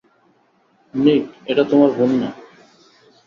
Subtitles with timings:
[0.93, 2.29] নিক, এটা তোমার ভুল না।